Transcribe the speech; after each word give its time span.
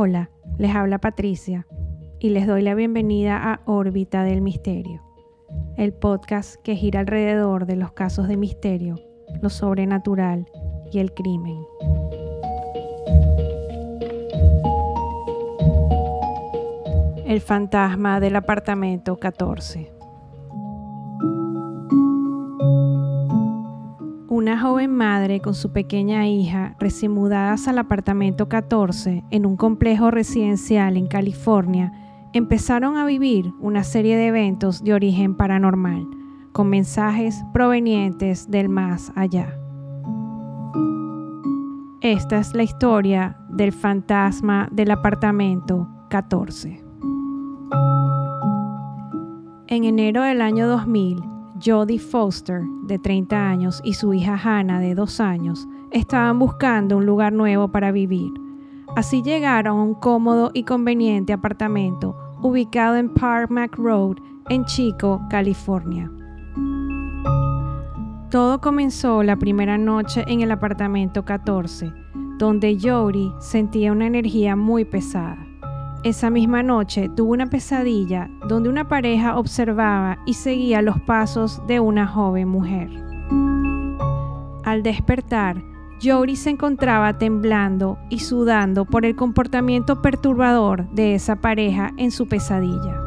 Hola, 0.00 0.30
les 0.58 0.76
habla 0.76 0.98
Patricia 1.00 1.66
y 2.20 2.28
les 2.30 2.46
doy 2.46 2.62
la 2.62 2.76
bienvenida 2.76 3.36
a 3.52 3.62
Órbita 3.66 4.22
del 4.22 4.42
Misterio, 4.42 5.02
el 5.76 5.92
podcast 5.92 6.54
que 6.62 6.76
gira 6.76 7.00
alrededor 7.00 7.66
de 7.66 7.74
los 7.74 7.90
casos 7.90 8.28
de 8.28 8.36
misterio, 8.36 8.94
lo 9.42 9.50
sobrenatural 9.50 10.46
y 10.92 11.00
el 11.00 11.12
crimen. 11.14 11.58
El 17.26 17.40
fantasma 17.40 18.20
del 18.20 18.36
apartamento 18.36 19.18
14. 19.18 19.97
Una 24.48 24.58
joven 24.58 24.90
madre 24.90 25.40
con 25.40 25.54
su 25.54 25.72
pequeña 25.72 26.26
hija 26.26 26.74
recién 26.80 27.12
mudadas 27.12 27.68
al 27.68 27.76
apartamento 27.76 28.48
14 28.48 29.22
en 29.30 29.44
un 29.44 29.58
complejo 29.58 30.10
residencial 30.10 30.96
en 30.96 31.06
California 31.06 31.92
empezaron 32.32 32.96
a 32.96 33.04
vivir 33.04 33.52
una 33.60 33.84
serie 33.84 34.16
de 34.16 34.28
eventos 34.28 34.82
de 34.82 34.94
origen 34.94 35.36
paranormal, 35.36 36.06
con 36.52 36.70
mensajes 36.70 37.44
provenientes 37.52 38.50
del 38.50 38.70
más 38.70 39.12
allá. 39.16 39.54
Esta 42.00 42.38
es 42.38 42.54
la 42.54 42.62
historia 42.62 43.36
del 43.50 43.72
fantasma 43.72 44.70
del 44.72 44.92
apartamento 44.92 45.86
14. 46.08 46.82
En 49.66 49.84
enero 49.84 50.22
del 50.22 50.40
año 50.40 50.66
2000, 50.68 51.37
Jodie 51.64 51.98
Foster, 51.98 52.62
de 52.84 52.98
30 52.98 53.48
años, 53.48 53.80
y 53.84 53.94
su 53.94 54.14
hija 54.14 54.38
Hannah, 54.42 54.80
de 54.80 54.94
2 54.94 55.20
años, 55.20 55.68
estaban 55.90 56.38
buscando 56.38 56.96
un 56.96 57.06
lugar 57.06 57.32
nuevo 57.32 57.68
para 57.68 57.92
vivir. 57.92 58.32
Así 58.96 59.22
llegaron 59.22 59.78
a 59.78 59.82
un 59.82 59.94
cómodo 59.94 60.50
y 60.54 60.64
conveniente 60.64 61.32
apartamento 61.32 62.16
ubicado 62.42 62.96
en 62.96 63.08
Park 63.08 63.76
Road, 63.76 64.16
en 64.48 64.64
Chico, 64.64 65.20
California. 65.28 66.10
Todo 68.30 68.60
comenzó 68.60 69.22
la 69.22 69.36
primera 69.36 69.78
noche 69.78 70.24
en 70.28 70.42
el 70.42 70.50
apartamento 70.50 71.24
14, 71.24 71.92
donde 72.38 72.78
Jodie 72.80 73.32
sentía 73.40 73.90
una 73.92 74.06
energía 74.06 74.54
muy 74.54 74.84
pesada. 74.84 75.47
Esa 76.04 76.30
misma 76.30 76.62
noche 76.62 77.08
tuvo 77.08 77.32
una 77.32 77.46
pesadilla 77.46 78.30
donde 78.48 78.68
una 78.68 78.86
pareja 78.86 79.36
observaba 79.36 80.18
y 80.26 80.34
seguía 80.34 80.80
los 80.80 81.00
pasos 81.00 81.60
de 81.66 81.80
una 81.80 82.06
joven 82.06 82.48
mujer. 82.48 82.88
Al 84.64 84.84
despertar, 84.84 85.60
Jory 86.00 86.36
se 86.36 86.50
encontraba 86.50 87.18
temblando 87.18 87.98
y 88.10 88.20
sudando 88.20 88.84
por 88.84 89.04
el 89.04 89.16
comportamiento 89.16 90.00
perturbador 90.00 90.88
de 90.90 91.16
esa 91.16 91.36
pareja 91.36 91.92
en 91.96 92.12
su 92.12 92.28
pesadilla. 92.28 93.02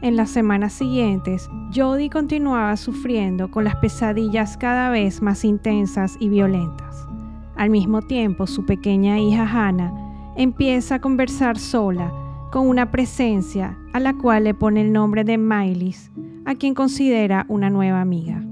En 0.00 0.16
las 0.16 0.30
semanas 0.30 0.72
siguientes, 0.72 1.48
Jody 1.72 2.10
continuaba 2.10 2.76
sufriendo 2.76 3.52
con 3.52 3.62
las 3.62 3.76
pesadillas 3.76 4.56
cada 4.56 4.90
vez 4.90 5.22
más 5.22 5.44
intensas 5.44 6.16
y 6.18 6.28
violentas. 6.28 7.06
Al 7.54 7.70
mismo 7.70 8.02
tiempo, 8.02 8.48
su 8.48 8.66
pequeña 8.66 9.20
hija 9.20 9.46
Hannah 9.46 10.11
empieza 10.36 10.96
a 10.96 11.00
conversar 11.00 11.58
sola 11.58 12.12
con 12.50 12.68
una 12.68 12.90
presencia 12.90 13.78
a 13.92 14.00
la 14.00 14.14
cual 14.14 14.44
le 14.44 14.54
pone 14.54 14.82
el 14.82 14.92
nombre 14.92 15.24
de 15.24 15.38
Miley's, 15.38 16.10
a 16.44 16.54
quien 16.54 16.74
considera 16.74 17.46
una 17.48 17.70
nueva 17.70 18.00
amiga. 18.00 18.42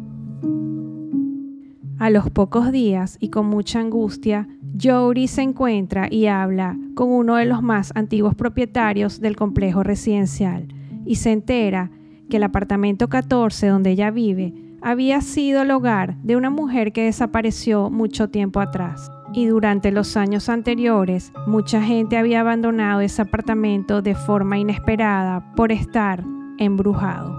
A 1.99 2.09
los 2.09 2.31
pocos 2.31 2.73
días 2.73 3.19
y 3.21 3.29
con 3.29 3.47
mucha 3.47 3.81
angustia, 3.81 4.49
Jody 4.83 5.29
se 5.29 5.43
encuentra 5.43 6.09
y 6.11 6.27
habla 6.27 6.79
con 6.95 7.11
uno 7.11 7.37
de 7.37 7.45
los 7.45 7.63
más 7.63 7.93
antiguos 7.95 8.35
propietarios 8.35 9.21
del 9.21 9.37
complejo 9.37 9.83
residencial 9.83 10.69
y 11.05 11.17
se 11.17 11.33
entera 11.33 11.91
que 12.31 12.39
el 12.39 12.45
apartamento 12.45 13.09
14 13.09 13.67
donde 13.67 13.91
ella 13.91 14.11
vive 14.11 14.55
había 14.81 15.21
sido 15.21 15.61
el 15.61 15.71
hogar 15.73 16.17
de 16.23 16.37
una 16.37 16.49
mujer 16.49 16.93
que 16.93 17.05
desapareció 17.05 17.91
mucho 17.91 18.31
tiempo 18.31 18.61
atrás 18.61 19.11
y 19.33 19.47
durante 19.47 19.93
los 19.93 20.17
años 20.17 20.49
anteriores 20.49 21.33
mucha 21.47 21.83
gente 21.83 22.17
había 22.17 22.41
abandonado 22.41 23.01
ese 23.01 23.23
apartamento 23.23 24.03
de 24.03 24.15
forma 24.15 24.59
inesperada 24.59 25.55
por 25.55 25.73
estar 25.73 26.25
embrujado. 26.59 27.35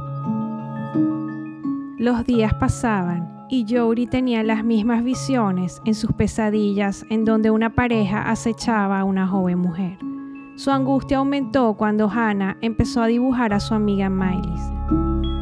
Los 1.97 2.25
días 2.25 2.53
pasaban 2.55 3.45
y 3.49 3.65
Jory 3.69 4.07
tenía 4.07 4.43
las 4.43 4.63
mismas 4.63 5.03
visiones 5.03 5.81
en 5.85 5.93
sus 5.93 6.13
pesadillas 6.13 7.05
en 7.09 7.25
donde 7.25 7.51
una 7.51 7.69
pareja 7.75 8.29
acechaba 8.31 8.99
a 8.99 9.03
una 9.03 9.27
joven 9.27 9.59
mujer. 9.59 9.99
Su 10.55 10.71
angustia 10.71 11.17
aumentó 11.17 11.73
cuando 11.75 12.09
Hannah 12.09 12.57
empezó 12.61 13.01
a 13.01 13.07
dibujar 13.07 13.53
a 13.53 13.59
su 13.59 13.73
amiga 13.73 14.09
Miley. 14.09 15.40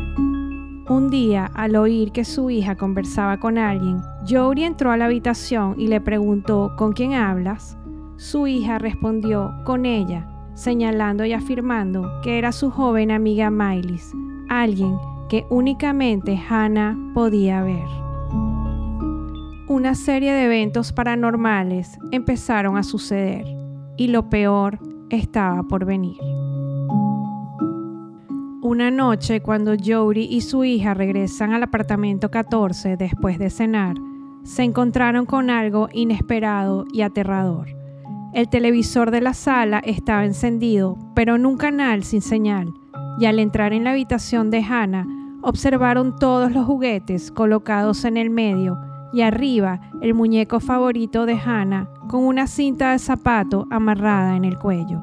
Un 0.89 1.11
día, 1.11 1.51
al 1.53 1.75
oír 1.75 2.11
que 2.11 2.25
su 2.25 2.49
hija 2.49 2.75
conversaba 2.75 3.39
con 3.39 3.59
alguien, 3.59 4.01
Jory 4.27 4.63
entró 4.63 4.91
a 4.91 4.97
la 4.97 5.05
habitación 5.05 5.75
y 5.77 5.85
le 5.85 6.01
preguntó 6.01 6.73
¿con 6.75 6.93
quién 6.93 7.13
hablas? 7.13 7.77
Su 8.17 8.47
hija 8.47 8.79
respondió 8.79 9.53
con 9.65 9.85
ella, 9.85 10.27
señalando 10.55 11.25
y 11.25 11.33
afirmando 11.33 12.09
que 12.23 12.39
era 12.39 12.51
su 12.51 12.71
joven 12.71 13.11
amiga 13.11 13.51
Miley, 13.51 13.99
alguien 14.49 14.97
que 15.29 15.45
únicamente 15.51 16.41
Hannah 16.49 16.97
podía 17.13 17.61
ver. 17.61 17.87
Una 19.67 19.93
serie 19.93 20.33
de 20.33 20.45
eventos 20.45 20.91
paranormales 20.91 21.99
empezaron 22.11 22.77
a 22.77 22.83
suceder 22.83 23.45
y 23.95 24.07
lo 24.07 24.27
peor 24.31 24.79
estaba 25.11 25.61
por 25.61 25.85
venir. 25.85 26.17
Una 28.69 28.91
noche, 28.91 29.41
cuando 29.41 29.73
Jody 29.83 30.27
y 30.29 30.41
su 30.41 30.63
hija 30.63 30.93
regresan 30.93 31.53
al 31.53 31.63
apartamento 31.63 32.29
14 32.29 32.97
después 32.97 33.39
de 33.39 33.49
cenar, 33.49 33.95
se 34.43 34.61
encontraron 34.61 35.25
con 35.25 35.49
algo 35.49 35.89
inesperado 35.91 36.85
y 36.93 37.01
aterrador. 37.01 37.69
El 38.31 38.47
televisor 38.47 39.09
de 39.09 39.21
la 39.21 39.33
sala 39.33 39.79
estaba 39.79 40.23
encendido, 40.23 40.99
pero 41.15 41.35
en 41.35 41.47
un 41.47 41.57
canal 41.57 42.03
sin 42.03 42.21
señal, 42.21 42.71
y 43.19 43.25
al 43.25 43.39
entrar 43.39 43.73
en 43.73 43.85
la 43.85 43.89
habitación 43.89 44.51
de 44.51 44.61
Hannah, 44.61 45.07
observaron 45.41 46.15
todos 46.15 46.51
los 46.51 46.67
juguetes 46.67 47.31
colocados 47.31 48.05
en 48.05 48.17
el 48.17 48.29
medio 48.29 48.77
y 49.11 49.21
arriba 49.21 49.81
el 49.99 50.13
muñeco 50.13 50.59
favorito 50.59 51.25
de 51.25 51.39
Hannah 51.43 51.89
con 52.07 52.23
una 52.23 52.45
cinta 52.45 52.91
de 52.91 52.99
zapato 52.99 53.65
amarrada 53.71 54.35
en 54.35 54.45
el 54.45 54.59
cuello. 54.59 55.01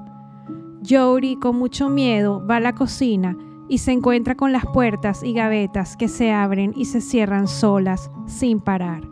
Jody, 0.89 1.35
con 1.35 1.59
mucho 1.59 1.89
miedo, 1.89 2.47
va 2.47 2.57
a 2.57 2.61
la 2.61 2.73
cocina 2.73 3.37
y 3.69 3.79
se 3.79 3.93
encuentra 3.93 4.35
con 4.35 4.53
las 4.53 4.65
puertas 4.67 5.23
y 5.23 5.33
gavetas 5.33 5.97
que 5.97 6.09
se 6.09 6.33
abren 6.33 6.73
y 6.77 6.87
se 6.87 7.01
cierran 7.01 7.49
solas 7.49 8.11
sin 8.27 8.61
parar. 8.61 9.03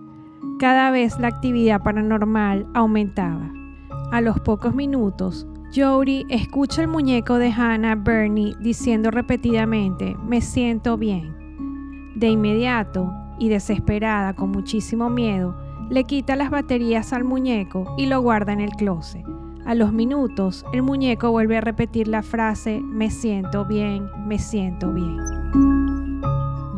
Cada 0.58 0.90
vez 0.90 1.18
la 1.18 1.28
actividad 1.28 1.82
paranormal 1.82 2.66
aumentaba. 2.74 3.52
A 4.12 4.20
los 4.20 4.38
pocos 4.40 4.74
minutos, 4.74 5.46
Jody 5.74 6.24
escucha 6.28 6.82
el 6.82 6.88
muñeco 6.88 7.38
de 7.38 7.50
Hannah 7.50 7.96
Bernie 7.96 8.54
diciendo 8.60 9.10
repetidamente, 9.10 10.16
me 10.24 10.40
siento 10.40 10.96
bien. 10.96 11.34
De 12.14 12.28
inmediato, 12.28 13.12
y 13.38 13.48
desesperada 13.48 14.34
con 14.34 14.50
muchísimo 14.50 15.10
miedo, 15.10 15.56
le 15.90 16.04
quita 16.04 16.36
las 16.36 16.50
baterías 16.50 17.12
al 17.12 17.24
muñeco 17.24 17.94
y 17.98 18.06
lo 18.06 18.20
guarda 18.20 18.52
en 18.52 18.60
el 18.60 18.70
closet. 18.70 19.24
A 19.64 19.74
los 19.74 19.94
minutos, 19.94 20.66
el 20.74 20.82
muñeco 20.82 21.30
vuelve 21.30 21.56
a 21.56 21.62
repetir 21.62 22.06
la 22.06 22.22
frase 22.22 22.80
me 22.82 23.10
siento 23.10 23.64
bien, 23.64 24.10
me 24.26 24.38
siento 24.38 24.92
bien. 24.92 25.18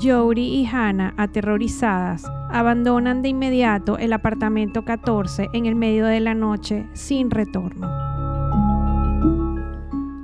Jody 0.00 0.60
y 0.60 0.66
Hannah, 0.66 1.12
aterrorizadas, 1.16 2.24
abandonan 2.48 3.22
de 3.22 3.30
inmediato 3.30 3.98
el 3.98 4.12
apartamento 4.12 4.84
14 4.84 5.48
en 5.52 5.66
el 5.66 5.74
medio 5.74 6.06
de 6.06 6.20
la 6.20 6.34
noche 6.34 6.86
sin 6.92 7.30
retorno. 7.32 7.90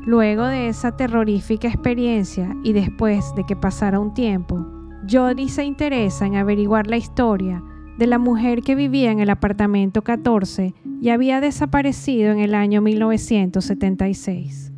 Luego 0.07 0.47
de 0.47 0.69
esa 0.69 0.97
terrorífica 0.97 1.67
experiencia 1.67 2.55
y 2.63 2.75
después 2.75 3.35
de 3.35 3.45
que 3.45 3.57
pasara 3.57 3.99
un 3.99 4.15
tiempo, 4.15 4.65
Jody 5.11 5.49
se 5.49 5.65
interesa 5.65 6.27
en 6.27 6.37
averiguar 6.37 6.87
la 6.87 6.97
historia 6.97 7.61
de 7.99 8.07
la 8.07 8.19
mujer 8.19 8.63
que 8.63 8.75
vivía 8.75 9.11
en 9.11 9.21
el 9.21 9.31
apartamento 9.31 10.03
14 10.03 10.75
y 11.03 11.11
había 11.11 11.41
desaparecido 11.41 12.31
en 12.31 12.39
el 12.39 12.55
año 12.55 12.81
1976. 12.81 14.73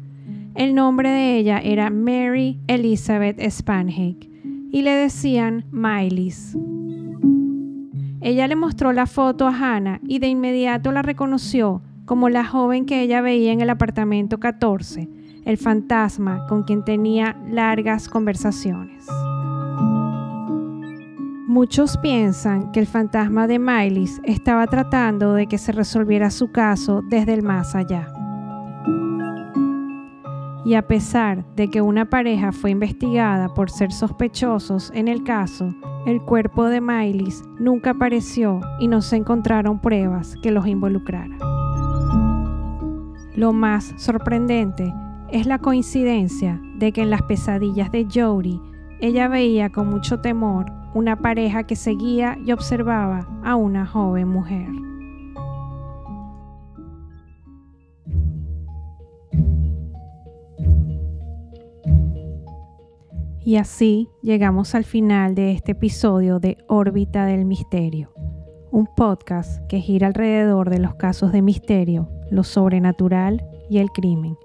El 0.55 0.75
nombre 0.75 1.11
de 1.11 1.37
ella 1.37 1.59
era 1.59 1.91
Mary 1.91 2.59
Elizabeth 2.67 3.39
Spanhake 3.39 4.31
y 4.73 4.81
le 4.81 4.93
decían 4.93 5.67
Miley's. 5.71 6.57
Ella 8.23 8.49
le 8.49 8.57
mostró 8.57 8.95
la 8.95 9.05
foto 9.05 9.47
a 9.47 9.55
Hannah 9.55 10.01
y 10.09 10.19
de 10.19 10.29
inmediato 10.29 10.93
la 10.93 11.03
reconoció 11.03 11.83
como 12.07 12.31
la 12.31 12.47
joven 12.47 12.87
que 12.87 13.03
ella 13.03 13.21
veía 13.21 13.53
en 13.53 13.61
el 13.61 13.69
apartamento 13.69 14.41
14, 14.41 15.11
el 15.45 15.59
fantasma 15.59 16.47
con 16.47 16.63
quien 16.63 16.87
tenía 16.87 17.37
largas 17.51 18.09
conversaciones. 18.09 19.07
Muchos 21.55 21.97
piensan 21.99 22.73
que 22.73 22.81
el 22.81 22.87
fantasma 22.89 23.47
de 23.47 23.61
Miley 23.61 24.11
estaba 24.25 24.67
tratando 24.67 25.35
de 25.35 25.47
que 25.47 25.57
se 25.57 25.71
resolviera 25.71 26.31
su 26.31 26.51
caso 26.51 27.01
desde 27.09 27.33
el 27.33 27.45
más 27.45 27.77
allá. 27.77 28.13
Y 30.65 30.75
a 30.75 30.83
pesar 30.89 31.45
de 31.55 31.71
que 31.71 31.81
una 31.81 32.11
pareja 32.11 32.51
fue 32.51 32.71
investigada 32.71 33.55
por 33.55 33.71
ser 33.71 33.93
sospechosos 33.93 34.91
en 34.97 35.07
el 35.07 35.23
caso, 35.23 35.73
el 36.07 36.21
cuerpo 36.23 36.65
de 36.65 36.81
Mylis 36.81 37.45
nunca 37.61 37.91
apareció 37.91 38.61
y 38.81 38.89
no 38.89 39.01
se 39.01 39.15
encontraron 39.15 39.79
pruebas 39.79 40.35
que 40.43 40.51
los 40.51 40.67
involucraran. 40.67 41.39
Lo 43.37 43.53
más 43.53 43.95
sorprendente 43.97 44.93
es 45.31 45.47
la 45.47 45.61
coincidencia 45.61 46.61
de 46.79 46.91
que 46.91 47.03
en 47.03 47.11
las 47.11 47.23
pesadillas 47.23 47.93
de 47.93 48.09
Jodie 48.13 48.61
ella 48.99 49.29
veía 49.29 49.71
con 49.71 49.89
mucho 49.89 50.19
temor 50.19 50.67
una 50.95 51.17
pareja 51.17 51.65
que 51.65 51.77
seguía 51.77 52.39
y 52.45 52.53
observaba 52.53 53.29
a 53.45 53.57
una 53.57 53.87
joven 53.87 54.29
mujer. 54.29 54.69
Y 63.47 63.57
así 63.57 64.09
llegamos 64.23 64.75
al 64.75 64.85
final 64.85 65.35
de 65.35 65.53
este 65.53 65.73
episodio 65.73 66.39
de 66.39 66.57
Órbita 66.67 67.27
del 67.27 67.45
Misterio, 67.45 68.11
un 68.71 68.87
podcast 68.87 69.61
que 69.67 69.81
gira 69.81 70.07
alrededor 70.07 70.71
de 70.71 70.79
los 70.79 70.95
casos 70.95 71.31
de 71.31 71.43
misterio, 71.43 72.09
lo 72.31 72.43
sobrenatural 72.43 73.47
y 73.69 73.79
el 73.79 73.91
crimen. 73.91 74.39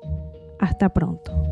Hasta 0.60 0.90
pronto. 0.90 1.49